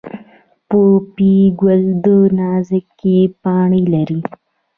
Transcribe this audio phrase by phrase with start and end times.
[0.67, 1.83] پوپی ګل
[2.39, 4.21] نازکې پاڼې لري